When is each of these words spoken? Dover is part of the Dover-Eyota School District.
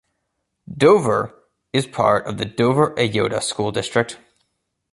Dover 0.75 1.31
is 1.73 1.85
part 1.85 2.25
of 2.25 2.39
the 2.39 2.45
Dover-Eyota 2.45 3.39
School 3.43 3.71
District. 3.71 4.17